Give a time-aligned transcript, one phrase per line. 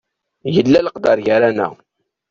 [0.55, 1.73] Yella leqder gar-aneɣ.